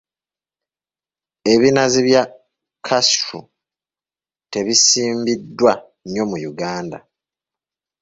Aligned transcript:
Ebinazi 1.53 1.99
bya 2.07 2.23
cashew 2.85 3.43
tebisimbiddwa 4.51 5.73
nnyo 6.05 6.23
mu 6.29 6.37
Uganda. 6.51 6.97